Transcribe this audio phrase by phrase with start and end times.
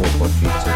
[0.00, 0.70] 먹어볼 수 있었지.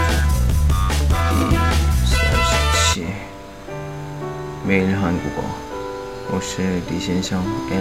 [4.65, 5.43] 매일 한국어.
[6.31, 7.77] 我是李先生，L E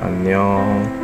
[0.00, 1.03] 안녕.